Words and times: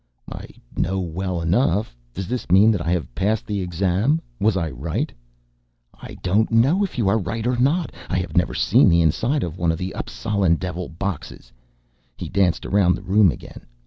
"I 0.31 0.47
know 0.75 0.99
well 0.99 1.43
enough. 1.43 1.95
Does 2.15 2.27
this 2.27 2.49
mean 2.49 2.71
that 2.71 2.81
I 2.81 2.89
have 2.89 3.13
passed 3.13 3.45
the 3.45 3.61
exam? 3.61 4.19
Was 4.39 4.57
I 4.57 4.71
right?" 4.71 5.13
"I 5.93 6.15
don't 6.23 6.49
know 6.49 6.83
if 6.83 6.97
you 6.97 7.07
are 7.07 7.19
right 7.19 7.45
or 7.45 7.55
not. 7.55 7.91
I 8.09 8.17
have 8.17 8.35
never 8.35 8.55
seen 8.55 8.89
the 8.89 9.01
inside 9.03 9.43
of 9.43 9.59
one 9.59 9.71
of 9.71 9.77
the 9.77 9.93
Appsalan 9.95 10.55
devil 10.57 10.89
boxes." 10.89 11.53
He 12.17 12.29
danced 12.29 12.65
around 12.65 12.95
the 12.95 13.03
room 13.03 13.31
again. 13.31 13.67